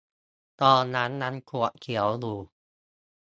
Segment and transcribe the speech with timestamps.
[0.61, 2.37] ตอนนั้นยังขวดเขียวอยู่